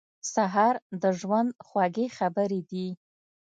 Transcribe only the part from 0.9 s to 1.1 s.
د